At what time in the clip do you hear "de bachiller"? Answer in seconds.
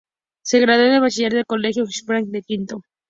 0.89-1.33